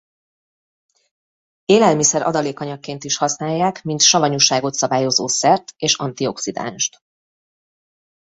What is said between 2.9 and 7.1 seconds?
is használják mint savanyúságot szabályozó szert és antioxidánst.